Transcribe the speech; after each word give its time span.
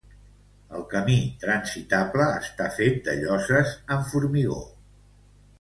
El 0.77 0.85
camí 0.93 1.17
transitable 1.43 2.27
està 2.39 2.71
fet 2.79 2.97
de 3.09 3.15
lloses 3.21 3.77
de 3.93 3.99
formigó. 4.09 4.59